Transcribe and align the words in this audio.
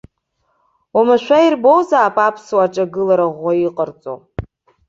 Уамашәа 0.95 1.45
ирбозаап 1.45 2.15
аԥсуаа 2.27 2.67
аҿагылара 2.69 3.25
ӷәӷәа 3.33 3.53
иҟарҵо. 3.65 4.13